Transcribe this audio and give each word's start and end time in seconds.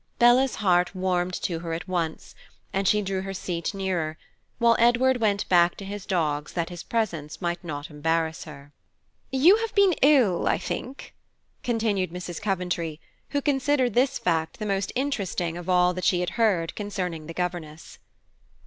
Bella's 0.17 0.55
heart 0.55 0.95
warmed 0.95 1.35
to 1.43 1.59
her 1.59 1.73
at 1.73 1.87
once, 1.87 2.33
and 2.73 2.87
she 2.87 3.03
drew 3.03 3.21
her 3.21 3.35
seat 3.35 3.71
nearer, 3.71 4.17
while 4.57 4.75
Edward 4.79 5.17
went 5.17 5.47
back 5.47 5.75
to 5.75 5.85
his 5.85 6.07
dogs 6.07 6.53
that 6.53 6.69
his 6.69 6.81
presence 6.81 7.39
might 7.39 7.63
not 7.63 7.91
embarrass 7.91 8.45
her. 8.45 8.71
"You 9.31 9.57
have 9.57 9.75
been 9.75 9.93
ill, 10.01 10.47
I 10.47 10.57
think," 10.57 11.13
continued 11.61 12.09
Mrs. 12.09 12.41
Coventry, 12.41 12.99
who 13.29 13.43
considered 13.43 13.93
this 13.93 14.17
fact 14.17 14.57
the 14.57 14.65
most 14.65 14.91
interesting 14.95 15.55
of 15.55 15.69
all 15.69 15.95
she 16.01 16.21
had 16.21 16.31
heard 16.31 16.73
concerning 16.73 17.27
the 17.27 17.33
governess. 17.35 17.99